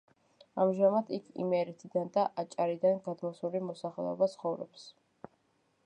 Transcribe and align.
ამჟამად 0.63 1.11
იქ 1.17 1.27
იმერეთიდან 1.43 2.09
და 2.17 2.23
აჭარიდან 2.45 2.99
გადმოსული 3.09 3.63
მოსახლეობა 3.69 4.31
ცხოვრობს. 4.35 4.89